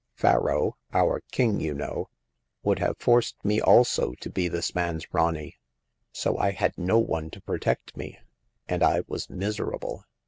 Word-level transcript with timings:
Pharaoh— 0.15 0.77
our 0.93 1.21
king, 1.31 1.59
you 1.59 1.75
know— 1.75 2.09
would 2.63 2.79
have 2.79 2.97
forced 2.97 3.45
me 3.45 3.61
also 3.61 4.13
to 4.21 4.31
be 4.31 4.47
this 4.47 4.73
man's 4.73 5.05
rani, 5.13 5.57
so 6.11 6.39
I 6.39 6.53
had 6.53 6.75
no 6.75 6.97
one 6.97 7.29
to 7.29 7.39
protect 7.43 7.95
me, 7.95 8.17
and 8.67 8.81
I 8.81 9.03
was 9.05 9.29
miserable. 9.29 10.03